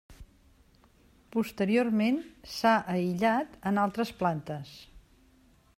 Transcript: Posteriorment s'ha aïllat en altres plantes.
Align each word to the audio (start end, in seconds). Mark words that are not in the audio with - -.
Posteriorment 1.35 2.17
s'ha 2.55 2.73
aïllat 2.95 3.55
en 3.73 3.81
altres 3.85 4.15
plantes. 4.23 4.75